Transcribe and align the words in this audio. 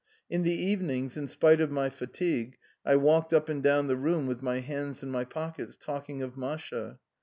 In 0.31 0.41
the 0.41 0.51
evenings, 0.55 1.15
in 1.15 1.27
spite 1.27 1.61
of 1.61 1.69
being 1.69 1.75
tired, 1.77 1.79
I 1.79 1.83
used 1.83 1.99
to 1.99 3.21
pace 3.21 3.33
up 3.33 3.49
and 3.49 3.61
down 3.61 3.85
the 3.85 3.95
room 3.95 4.25
with 4.25 4.41
my 4.41 4.59
hands 4.59 5.03
in 5.03 5.11
my 5.11 5.25
pockets, 5.25 5.77
talking 5.77 6.23
about 6.23 6.39
Masha. 6.39 6.97